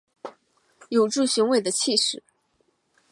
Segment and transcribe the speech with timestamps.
[0.89, 2.23] 有著雄伟的气势